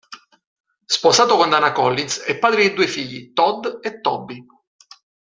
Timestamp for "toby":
4.01-4.43